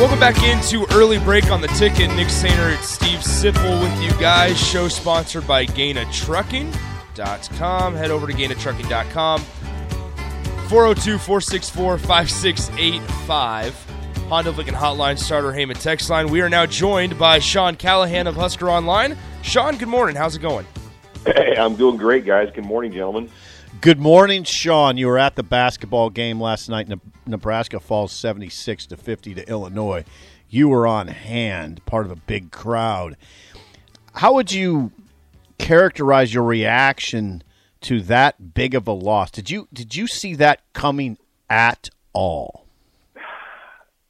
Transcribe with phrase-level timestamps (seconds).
[0.00, 2.08] Welcome back into early break on the ticket.
[2.16, 4.58] Nick Sainer, Steve Sipple with you guys.
[4.58, 7.94] Show sponsored by GanaTrucking.com.
[7.94, 9.40] Head over to GanaTrucking.com.
[10.70, 13.86] 402 464 5685.
[14.30, 16.30] Honda Lincoln Hotline, Starter Heyman text line.
[16.30, 19.18] We are now joined by Sean Callahan of Husker Online.
[19.42, 20.16] Sean, good morning.
[20.16, 20.66] How's it going?
[21.26, 22.48] Hey, I'm doing great, guys.
[22.54, 23.28] Good morning, gentlemen.
[23.78, 24.96] Good morning, Sean.
[24.96, 26.90] You were at the basketball game last night.
[27.24, 30.04] Nebraska falls 76 to 50 to Illinois.
[30.50, 33.16] You were on hand, part of a big crowd.
[34.12, 34.90] How would you
[35.56, 37.42] characterize your reaction
[37.82, 39.30] to that big of a loss?
[39.30, 41.16] Did you did you see that coming
[41.48, 42.66] at all?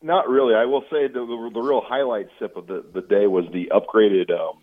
[0.03, 0.55] Not really.
[0.55, 4.31] I will say the, the, real highlight sip of the, the day was the upgraded
[4.31, 4.63] um,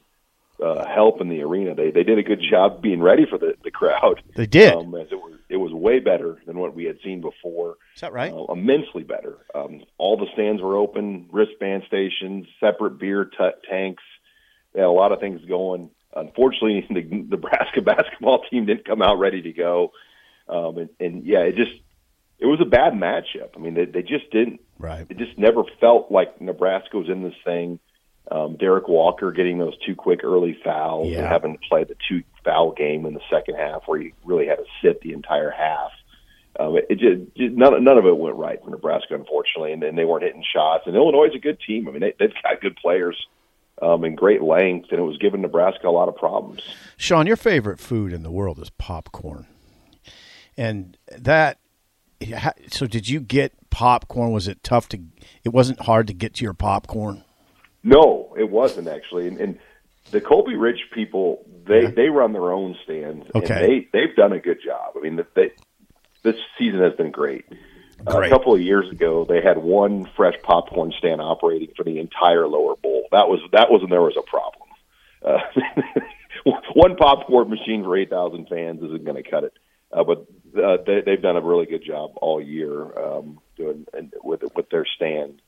[0.64, 1.76] uh, help in the arena.
[1.76, 4.22] They they did a good job being ready for the, the crowd.
[4.36, 4.74] They did.
[4.74, 7.78] Um, as it was it was way better than what we had seen before.
[7.96, 8.34] Is that right?
[8.34, 9.38] Uh, immensely better.
[9.56, 14.04] Um, all the stands were open, wristband stations, separate beer t- tanks.
[14.74, 15.90] They had a lot of things going.
[16.16, 19.92] Unfortunately, the Nebraska basketball team didn't come out ready to go.
[20.50, 21.74] Um, and, and yeah, it just
[22.40, 23.56] it was a bad matchup.
[23.56, 24.62] I mean, they, they just didn't.
[24.78, 25.06] Right.
[25.10, 27.80] It just never felt like Nebraska was in this thing.
[28.30, 31.20] Um, Derrick Walker getting those two quick early fouls Yeah.
[31.20, 34.48] and having to play the two foul game in the second half where he really
[34.48, 35.92] had to sit the entire half.
[36.60, 39.82] Um, it, it just, just none, none of it went right for Nebraska, unfortunately, and
[39.82, 40.84] then they weren't hitting shots.
[40.88, 41.88] And Illinois is a good team.
[41.88, 43.16] I mean, they, they've got good players
[43.82, 46.62] um, and great length, and it was giving Nebraska a lot of problems.
[46.98, 49.46] Sean, your favorite food in the world is popcorn,
[50.58, 51.60] and that.
[52.72, 54.32] So, did you get popcorn?
[54.32, 55.00] Was it tough to?
[55.44, 57.24] It wasn't hard to get to your popcorn.
[57.84, 59.28] No, it wasn't actually.
[59.28, 59.60] And, and
[60.12, 63.28] the Colby Ridge people, they they run their own stands.
[63.36, 63.54] Okay.
[63.54, 64.94] and they they've done a good job.
[64.96, 65.52] I mean, they,
[66.24, 67.46] this season has been great.
[68.06, 72.00] Uh, a couple of years ago, they had one fresh popcorn stand operating for the
[72.00, 73.08] entire lower bowl.
[73.12, 74.70] That was that was when there was a problem.
[75.24, 79.54] Uh, one popcorn machine for eight thousand fans isn't going to cut it.
[79.92, 80.28] Uh, but
[80.62, 84.70] uh, they, they've done a really good job all year um, doing and with with
[84.70, 85.42] their stand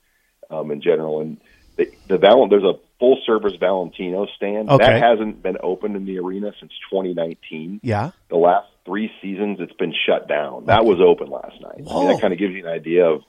[0.50, 1.22] um, in general.
[1.22, 1.40] And
[1.79, 4.85] the, the Val- there's a full service Valentino stand Okay.
[4.85, 7.79] that hasn't been opened in the arena since 2019.
[7.81, 8.12] Yeah.
[8.29, 10.66] The last three seasons, it's been shut down.
[10.66, 11.88] That was open last night.
[11.90, 13.22] I mean, that kind of gives you an idea of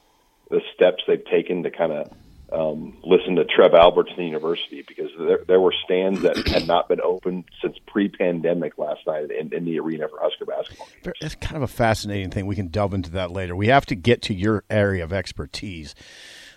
[0.50, 2.12] the steps they've taken to kind of
[2.52, 7.00] um, listen to Trev Albertson University because there, there were stands that had not been
[7.00, 10.88] open since pre-pandemic last night in, in the arena for Husker basketball.
[11.04, 11.14] games.
[11.20, 12.46] It's kind of a fascinating thing.
[12.46, 13.54] We can delve into that later.
[13.54, 15.94] We have to get to your area of expertise,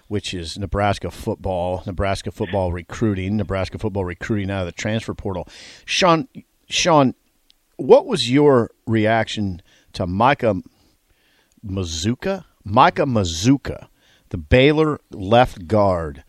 [0.07, 5.47] which is Nebraska football, Nebraska football recruiting, Nebraska football recruiting out of the transfer portal.
[5.85, 6.27] Sean,
[6.69, 7.15] Sean,
[7.77, 9.61] what was your reaction
[9.93, 10.61] to Micah
[11.65, 12.45] Mazzccua?
[12.63, 13.87] Micah Mazzccua,
[14.29, 16.23] the Baylor left guard,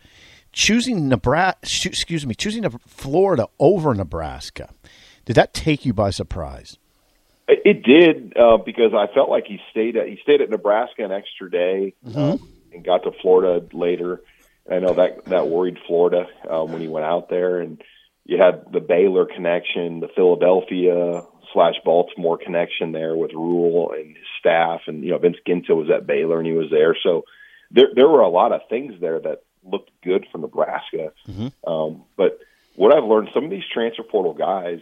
[0.51, 1.89] choosing Nebraska.
[1.89, 4.69] Excuse me, choosing Florida over Nebraska.
[5.25, 6.77] Did that take you by surprise?
[7.47, 11.11] It did uh, because I felt like he stayed at he stayed at Nebraska an
[11.11, 12.39] extra day um,
[12.75, 14.21] and got to Florida later.
[14.65, 17.81] And I know that that worried Florida um, when he went out there, and
[18.25, 24.25] you had the Baylor connection, the Philadelphia slash Baltimore connection there with Rhule and his
[24.39, 27.25] staff, and you know Vince Ginta was at Baylor and he was there, so
[27.71, 31.11] there there were a lot of things there that looked good for Nebraska.
[31.65, 32.39] Um, but
[32.75, 34.79] what I've learned, some of these transfer portal guys,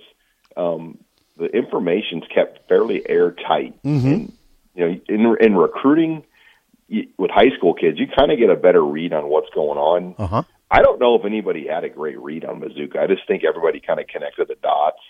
[0.58, 0.98] um,
[1.38, 3.76] the information's kept fairly airtight.
[4.14, 4.34] And,
[4.76, 6.24] you know, in in recruiting
[6.94, 9.78] you, with high school kids, you kind of get a better read on what's going
[9.78, 10.16] on.
[10.18, 10.44] Uh huh.
[10.70, 12.98] I don't know if anybody had a great read on Mazzccua.
[12.98, 15.02] I just think everybody kind of connected the dots.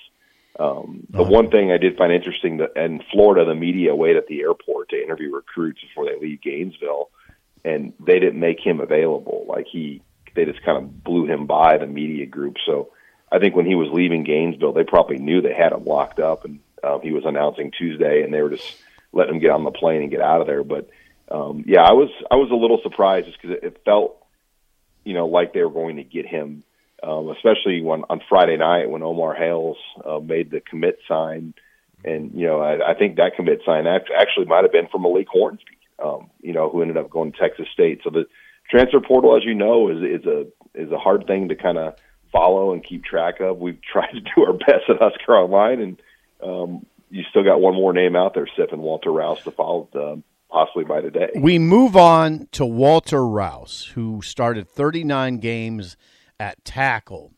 [0.60, 4.28] Um, the one thing I did find interesting that in Florida, the media wait at
[4.28, 7.10] the airport to interview recruits before they leave Gainesville,
[7.66, 9.46] and they didn't make him available.
[9.48, 10.04] Like he,
[10.36, 12.58] they just kind of blew him by the media group.
[12.66, 12.92] So
[13.32, 16.46] I think when he was leaving Gainesville, they probably knew they had him locked up,
[16.46, 18.76] and um, he was announcing Tuesday, and they were just
[19.12, 20.64] letting him get on the plane and get out of there.
[20.64, 20.90] But
[21.30, 24.18] um, yeah, I was I was a little surprised just because it, it felt,
[25.04, 26.64] you know, like they were going to get him,
[27.02, 31.54] um, especially when on Friday night when Omar Hales uh, made the commit sign,
[32.04, 35.28] and you know I, I think that commit sign actually might have been from Malik
[35.32, 38.02] Hornsby, um, you know, who ended up going to Texas State.
[38.04, 38.26] So the
[38.70, 40.46] transfer portal, as you know, is is a
[40.76, 41.96] is a hard thing to kind of
[42.32, 43.60] follow and keep track of.
[43.60, 46.02] We've tried to do our best at Husker Online, and
[46.44, 49.88] um, you still got one more name out there, Sip and Walter Rouse, to follow
[49.94, 50.18] uh,
[50.54, 51.32] possibly by today.
[51.36, 55.98] We move on to Walter Rouse, who started 39 games
[56.40, 57.34] at tackle,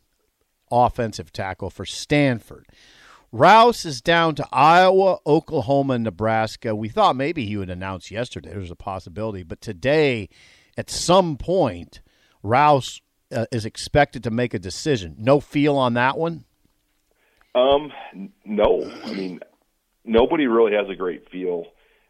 [0.69, 2.67] offensive tackle for Stanford.
[3.31, 6.75] Rouse is down to Iowa, Oklahoma, and Nebraska.
[6.75, 8.49] We thought maybe he would announce yesterday.
[8.49, 10.27] There's a possibility, but today,
[10.77, 12.01] at some point,
[12.43, 13.01] Rouse
[13.31, 15.15] uh, is expected to make a decision.
[15.17, 16.43] No feel on that one.
[17.55, 17.91] Um,
[18.43, 18.91] no.
[19.05, 19.39] I mean,
[20.03, 21.65] nobody really has a great feel.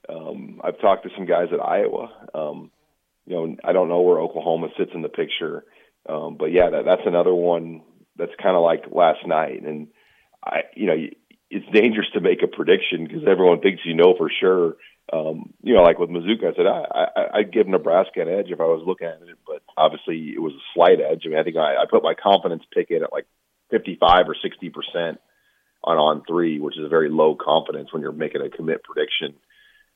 [0.09, 2.09] Um, I've talked to some guys at Iowa.
[2.33, 2.71] Um,
[3.25, 5.63] you know, I don't know where Oklahoma sits in the picture,
[6.07, 7.81] um, but yeah, that, that's another one
[8.17, 9.63] that's kind of like last night.
[9.63, 9.87] And
[10.43, 10.95] I, you know,
[11.49, 14.75] it's dangerous to make a prediction because everyone thinks you know for sure.
[15.13, 18.47] Um, you know, like with Mazzccua, I said I, I, I'd give Nebraska an edge
[18.49, 21.23] if I was looking at it, but obviously it was a slight edge.
[21.25, 23.27] I mean, I think I, I put my confidence pick in at like
[23.69, 25.19] 55 or 60 percent
[25.83, 29.35] on on three, which is a very low confidence when you're making a commit prediction.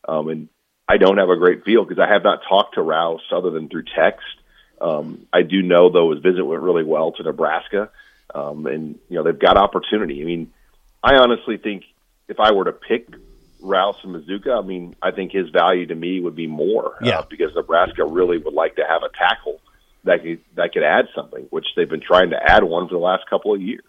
[0.08, 0.50] Um, and
[0.88, 3.70] I don't have a great feel because I have not talked to Rouse other than
[3.70, 4.26] through text.
[4.82, 7.90] Um, I do know though his visit went really well to Nebraska,
[8.34, 10.22] um, and you know they've got opportunity.
[10.22, 10.54] I mean,
[11.04, 11.84] I honestly think
[12.28, 13.10] if I were to pick
[13.62, 16.96] Rouse and Mazzccua, I mean, I think his value to me would be more.
[17.02, 17.20] Yeah.
[17.20, 19.60] Uh, because Nebraska really would like to have a tackle
[20.06, 23.00] that could that could add something, which they've been trying to add one for the
[23.00, 23.84] last couple of years.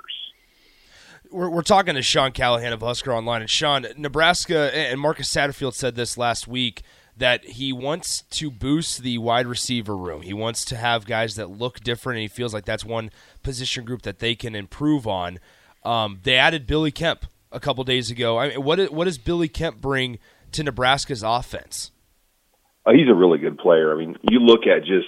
[1.31, 5.75] We're, we're talking to Sean Callahan of Husker Online, and Sean, Nebraska and Marcus Satterfield
[5.75, 6.83] said this last week
[7.17, 10.23] that he wants to boost the wide receiver room.
[10.23, 13.11] He wants to have guys that look different, and he feels like that's one
[13.43, 15.39] position group that they can improve on.
[15.85, 18.39] Um, they added Billy Kemp a couple days ago.
[18.39, 20.19] I mean, what what does Billy Kemp bring
[20.53, 21.91] to Nebraska's offense?
[22.87, 23.95] Uh, he's a really good player.
[23.95, 25.07] I mean, you look at just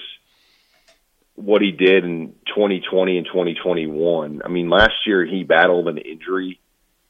[1.35, 4.41] what he did in 2020 and 2021.
[4.43, 6.59] I mean, last year he battled an injury,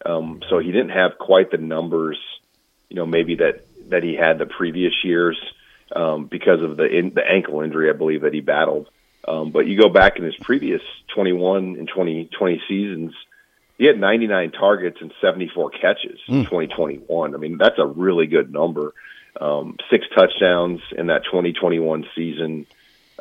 [0.06, 2.18] um, so he didn't have quite the numbers,
[2.90, 5.38] you know, maybe that that he had the previous years
[5.96, 8.90] um, because of the in, the ankle injury, I believe that he battled.
[9.28, 10.82] Um, but you go back in his previous
[11.16, 13.14] 21 and 2020 seasons,
[13.78, 17.34] he had 99 targets and 74 catches in 2021.
[17.34, 18.94] I mean, that's a really good number.
[19.40, 22.68] Um, six touchdowns in that 2021 season.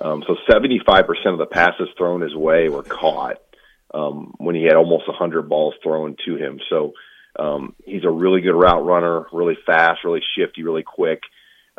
[0.03, 3.41] Um, so 75% of the passes thrown his way were caught
[3.95, 6.61] um, when he had almost 100 balls thrown to him.
[6.69, 6.93] So
[7.39, 11.23] um, he's a really good route runner, really fast, really shifty, really quick.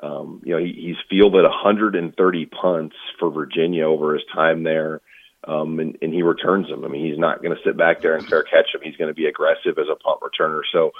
[0.01, 5.01] Um, you know, he, he's fielded 130 punts for Virginia over his time there,
[5.43, 6.85] um, and, and he returns them.
[6.85, 8.81] I mean, he's not going to sit back there and fair catch them.
[8.83, 10.61] He's going to be aggressive as a punt returner.
[10.71, 10.91] So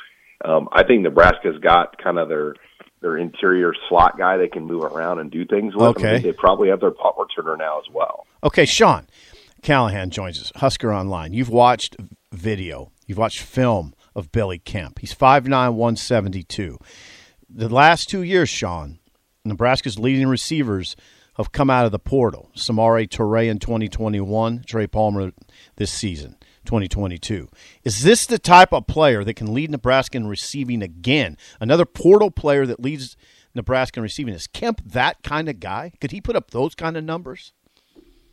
[0.46, 2.56] um, I think Nebraska's got kind of their
[3.04, 5.84] their interior slot guy they can move around and do things with.
[5.98, 6.08] Okay.
[6.08, 8.26] I think they probably have their punt returner now as well.
[8.44, 9.06] Okay, Sean
[9.62, 10.52] Callahan joins us.
[10.56, 11.34] Husker Online.
[11.34, 11.98] You've watched
[12.32, 12.92] video.
[13.06, 15.00] You've watched film of Billy Kemp.
[15.00, 16.80] He's 5'9", 172.
[17.50, 19.00] The last two years, Sean,
[19.46, 20.96] Nebraska's leading receivers
[21.36, 22.52] have come out of the portal.
[22.56, 25.32] Samori Toure in 2021, Trey Palmer
[25.76, 27.50] this season, 2022.
[27.84, 31.38] Is this the type of player that can lead Nebraska in receiving again?
[31.60, 33.16] Another portal player that leads
[33.56, 34.34] Nebraska in receiving.
[34.34, 35.94] Is Kemp that kind of guy?
[36.02, 37.54] Could he put up those kind of numbers?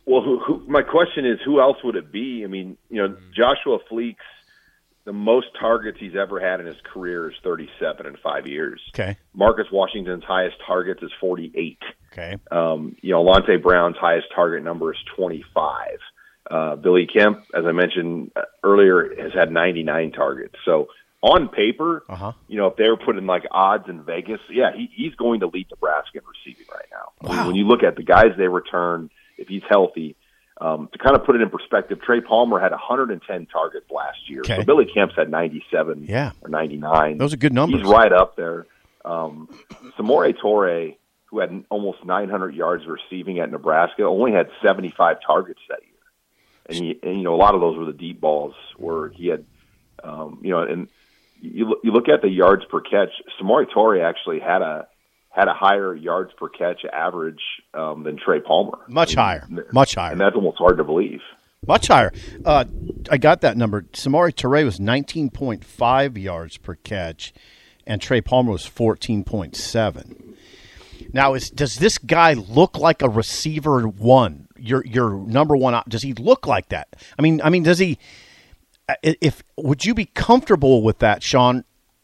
[0.05, 2.43] Well, who, who, my question is, who else would it be?
[2.43, 4.15] I mean, you know, Joshua Fleeks,
[5.05, 8.81] the most targets he's ever had in his career is 37 in five years.
[8.93, 9.17] Okay.
[9.33, 11.77] Marcus Washington's highest targets is 48.
[12.11, 12.35] Okay.
[12.51, 15.97] Um, you know, Alante Brown's highest target number is 25.
[16.51, 20.55] Uh, Billy Kemp, as I mentioned uh, earlier, has had 99 targets.
[20.65, 20.87] So
[21.21, 22.33] on paper, Uh-huh.
[22.47, 25.47] you know, if they were putting like odds in Vegas, yeah, he, he's going to
[25.47, 27.29] lead Nebraska in receiving right now.
[27.29, 30.15] I mean, when you look at the guys they return, if he's healthy,
[30.59, 34.41] um, to kind of put it in perspective, Trey Palmer had 110 targets last year.
[34.41, 34.57] Okay.
[34.57, 36.31] So Billy Kemp's had 97 Yeah.
[36.41, 37.17] or 99.
[37.17, 37.81] Those are good numbers.
[37.81, 38.65] He's right up there.
[39.05, 39.47] Um,
[39.97, 45.79] Samori Toure, who had almost 900 yards receiving at Nebraska, only had 75 targets that
[45.81, 45.87] year.
[46.75, 49.27] And, he, and you know, a lot of those were the deep balls where he
[49.27, 49.45] had,
[50.03, 50.87] um, you know, and
[51.41, 53.09] you look, you look at the yards per catch.
[53.41, 54.87] Samori Toure actually had a
[55.29, 57.39] had a higher yards per catch average
[57.73, 58.79] um, than Trey Palmer.
[58.87, 59.47] Much And- higher.
[59.71, 60.11] Much higher.
[60.11, 61.21] and that's almost hard to believe.
[61.65, 62.11] Much higher.
[62.43, 62.65] Uh,
[63.09, 63.83] I got that number.
[63.93, 67.33] Samori Toure was 19.5 yards per catch,
[67.85, 70.35] and Trey Palmer was 14.7.
[71.13, 74.47] Now, is does this guy look like a receiver one?
[74.61, 75.73] Your your number one.
[75.73, 76.87] op- Does he look like that?
[77.17, 77.97] I mean, I mean, does he?
[78.89, 81.63] uh, If would you be comfortable with that, Sean,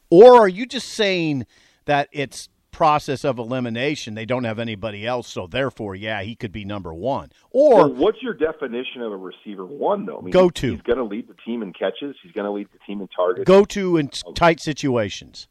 [0.09, 1.45] or are you just saying
[1.85, 6.51] that it's process of elimination, they don't have anybody else, so therefore, yeah, he could
[6.51, 7.31] be number one.
[7.49, 10.19] Or what's your definition of a receiver one, though?
[10.19, 10.73] I mean, Go to.
[10.73, 12.15] He's going to lead the team in catches.
[12.21, 13.47] He's going to lead the team in targets.
[13.47, 15.47] go to in tight situations.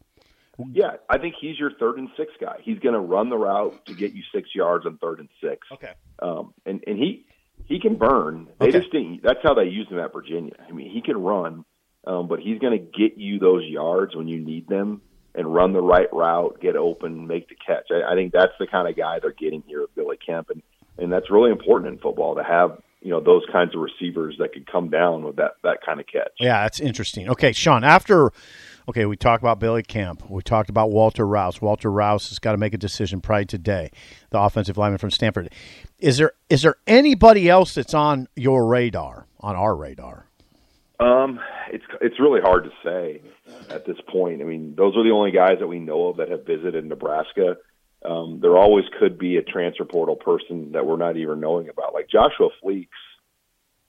[0.73, 2.59] Yeah, I think he's your third and six guy.
[2.63, 5.67] He's going to run the route to get you six yards on third and six.
[5.73, 5.93] Okay.
[6.21, 7.27] Um, and and he
[7.67, 8.49] he can burn.
[8.61, 8.79] They Okay.
[8.81, 9.23] just didn't.
[9.23, 10.53] That's how they used him at Virginia.
[10.67, 11.65] I mean, he can run,
[12.07, 15.03] um, but he's going to get you those yards when you need them
[15.35, 17.89] and run the right route, get open, make the catch.
[17.91, 20.63] I, I think that's the kind of guy they're getting here at Billy Kemp, and
[20.99, 24.55] and that's really important in football to have you know those kinds of receivers that
[24.55, 26.33] could come down with that that kind of catch.
[26.41, 27.29] Yeah, that's interesting.
[27.29, 28.31] Okay, Sean, after
[28.89, 30.29] okay, we talked about Billy Kemp.
[30.31, 31.61] We talked about Walter Rouse.
[31.61, 33.91] Walter Rouse has got to make a decision probably today,
[34.31, 35.53] the offensive lineman from Stanford.
[35.99, 40.29] Is there is there anybody else that's on your radar, on our radar?
[40.99, 41.41] Um,
[41.71, 43.23] it's it's really hard to say
[43.71, 44.41] at this point.
[44.41, 47.57] I mean, those are the only guys that we know of that have visited Nebraska.
[48.05, 51.93] Um, there always could be a transfer portal person that we're not even knowing about,
[51.93, 52.89] like Joshua Fleeks.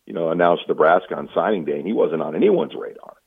[0.05, 3.17] You know, announced Nebraska on signing day, and he wasn't on anyone's radar.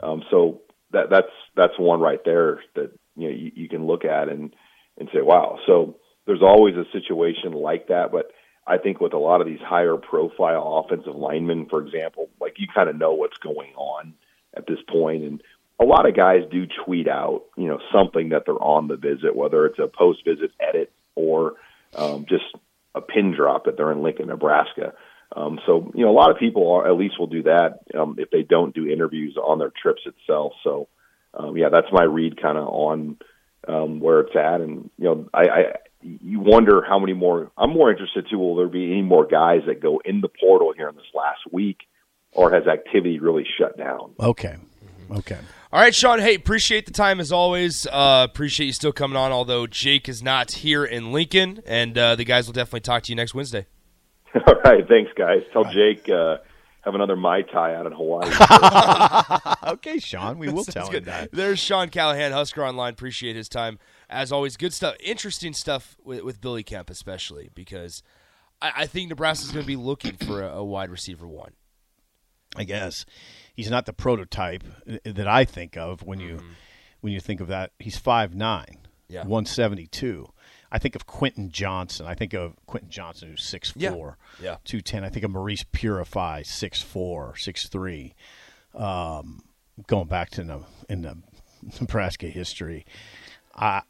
[0.00, 0.60] Um, so
[0.92, 4.54] that that's that's one right there that you know you, you can look at and
[4.98, 5.58] and say, wow.
[5.66, 8.32] So there's always a situation like that, but
[8.66, 12.66] I think with a lot of these higher profile offensive linemen, for example, like you
[12.72, 14.14] kind of know what's going on
[14.56, 15.42] at this point, and
[15.78, 19.36] a lot of guys do tweet out, you know, something that they're on the visit,
[19.36, 21.54] whether it's a post visit edit or
[21.94, 22.44] um, just
[22.94, 24.94] a pin drop that they're in Lincoln, Nebraska.
[25.34, 28.16] Um, so you know, a lot of people are, at least will do that um,
[28.18, 30.52] if they don't do interviews on their trips itself.
[30.62, 30.88] So
[31.34, 33.18] um, yeah, that's my read kind of on
[33.68, 35.62] um, where it's at, and you know, I, I
[36.02, 37.50] you wonder how many more.
[37.56, 38.38] I'm more interested too.
[38.38, 41.40] Will there be any more guys that go in the portal here in this last
[41.50, 41.78] week,
[42.32, 44.14] or has activity really shut down?
[44.20, 44.56] Okay,
[45.10, 45.38] okay.
[45.72, 46.20] All right, Sean.
[46.20, 47.86] Hey, appreciate the time as always.
[47.86, 52.14] Uh, appreciate you still coming on, although Jake is not here in Lincoln, and uh,
[52.14, 53.66] the guys will definitely talk to you next Wednesday.
[54.46, 55.42] All right, thanks, guys.
[55.52, 56.38] Tell Jake uh,
[56.82, 58.30] have another mai tai out in Hawaii.
[59.66, 61.32] Okay, Sean, we will tell Sounds him that.
[61.32, 62.92] There's Sean Callahan, Husker Online.
[62.92, 63.78] Appreciate his time
[64.08, 64.56] as always.
[64.56, 68.02] Good stuff, interesting stuff with, with Billy Kemp, especially because
[68.62, 71.52] I, I think Nebraska's going to be looking for a, a wide receiver one.
[72.56, 73.04] I guess
[73.54, 74.62] he's not the prototype
[75.04, 76.40] that I think of when you
[77.00, 77.72] when you think of that.
[77.80, 79.24] He's five nine, Yeah.
[79.24, 80.28] one seventy two.
[80.76, 82.04] I think of Quentin Johnston.
[82.06, 83.92] I think of Quentin Johnston, who's six Yeah.
[83.92, 84.56] four, Yeah.
[84.66, 85.04] two ten.
[85.04, 88.14] I think of Maurice Purify, six four, six three.
[88.74, 89.42] Um,
[89.86, 91.16] going back to the in the
[91.80, 92.84] Nebraska history.
[93.54, 93.80] Uh,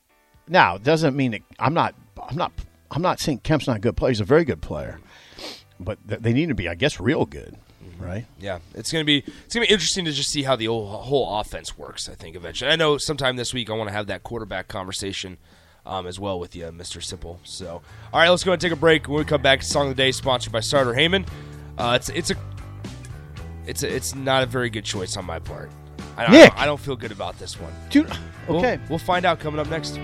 [0.47, 1.97] now it doesn't mean that I'm not.
[2.23, 2.53] I'm not.
[2.93, 4.11] I'm not saying Kemp's not a good player.
[4.13, 5.01] He's a very good player,
[5.81, 7.57] but th- they need to be, I guess, real good,
[7.99, 8.27] right?
[8.39, 11.41] Yeah, it's gonna be it's gonna be interesting to just see how the whole, whole
[11.41, 12.09] offense works.
[12.09, 12.71] I think eventually.
[12.71, 15.39] I know sometime this week I want to have that quarterback conversation
[15.87, 17.39] um, as well with you, Mister Sipple.
[17.45, 17.81] So,
[18.13, 19.09] all right, let's go and take a break.
[19.09, 21.27] When we come back, song of the day sponsored by Starter Heyman.
[21.79, 22.37] Uh, it's it's a
[23.67, 25.71] it's a, it's not a very good choice on my part.
[26.17, 26.51] I, I Nick!
[26.51, 27.73] don't, I don't feel good about this one.
[27.91, 28.11] Dude,
[28.49, 28.79] We'll- okay.
[28.89, 29.99] we'll find out coming up next.